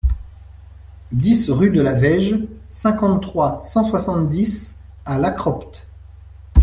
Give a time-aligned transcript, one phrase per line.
[1.11, 2.35] dix rue de la Vaige,
[2.71, 5.85] cinquante-trois, cent soixante-dix à La Cropte